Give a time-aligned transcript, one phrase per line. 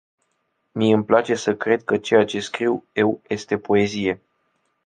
[0.75, 4.21] Mie îmi place să cred că ceea ce scriu eu este poezie.